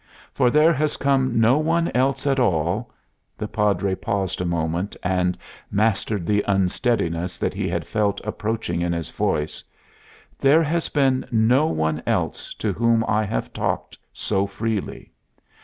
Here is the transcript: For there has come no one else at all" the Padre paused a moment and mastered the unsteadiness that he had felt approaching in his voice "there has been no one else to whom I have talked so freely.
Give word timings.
For 0.33 0.49
there 0.49 0.73
has 0.73 0.97
come 0.97 1.39
no 1.39 1.59
one 1.59 1.91
else 1.93 2.25
at 2.25 2.39
all" 2.39 2.91
the 3.37 3.47
Padre 3.47 3.93
paused 3.93 4.41
a 4.41 4.45
moment 4.45 4.95
and 5.03 5.37
mastered 5.69 6.25
the 6.25 6.43
unsteadiness 6.47 7.37
that 7.37 7.53
he 7.53 7.69
had 7.69 7.85
felt 7.85 8.19
approaching 8.23 8.81
in 8.81 8.93
his 8.93 9.11
voice 9.11 9.63
"there 10.39 10.63
has 10.63 10.89
been 10.89 11.23
no 11.31 11.67
one 11.67 12.01
else 12.07 12.55
to 12.55 12.73
whom 12.73 13.05
I 13.07 13.25
have 13.25 13.53
talked 13.53 13.95
so 14.11 14.47
freely. 14.47 15.11